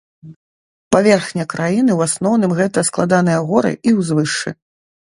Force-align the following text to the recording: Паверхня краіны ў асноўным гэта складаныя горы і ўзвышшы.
Паверхня 0.95 1.45
краіны 1.53 1.91
ў 1.97 2.13
асноўным 2.13 2.57
гэта 2.63 2.87
складаныя 2.91 3.47
горы 3.53 3.71
і 3.87 3.99
ўзвышшы. 4.03 4.61